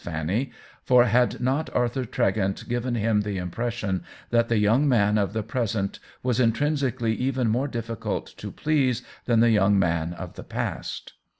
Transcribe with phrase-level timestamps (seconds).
[0.03, 0.49] Fanny,
[0.83, 5.33] for had not Arthur T^e gent given him the impression that the young man of
[5.33, 10.43] the present was intrinsically even more difficult to please than the young man of the
[10.43, 11.13] past